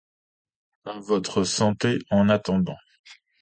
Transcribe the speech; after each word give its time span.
À 0.83 0.99
votre 0.99 1.43
santé, 1.43 1.99
en 2.09 2.27
attendant! 2.29 2.79